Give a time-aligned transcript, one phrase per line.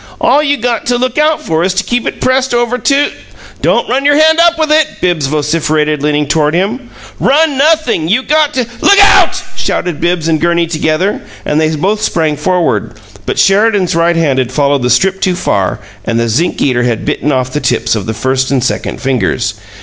[0.19, 3.11] "All you got to look out for is to keep it pressed over to"
[3.61, 6.89] "Don't run your hand up with it," Bibbs vociferated, leaning toward him.
[7.19, 8.07] "Run nothin'!
[8.07, 12.95] You GOT to" "Look out!" shouted Bibbs and Gurney together, and they both sprang forward.
[13.27, 17.05] But Sheridan's right hand had followed the strip too far, and the zinc eater had
[17.05, 19.53] bitten off the tips of the first and second fingers.